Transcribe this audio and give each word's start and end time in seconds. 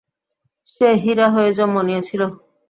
সে 0.71 0.87
হীরা 1.03 1.27
হয়ে 1.35 1.51
জন্ম 1.57 1.75
নিয়েছিল। 1.87 2.21